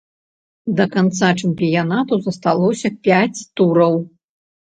Да 0.77 0.85
канца 0.95 1.27
чэмпіянату 1.41 2.19
засталося 2.27 2.87
пяць 3.09 3.39
тураў. 3.61 3.93